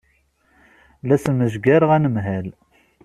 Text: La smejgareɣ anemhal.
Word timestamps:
La 1.07 1.17
smejgareɣ 1.23 1.89
anemhal. 1.95 2.47